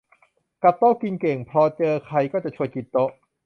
[0.63, 3.09] กับกินโต๊ะเก่ง พอเจอใครก็จะชวนกินโต๊ะ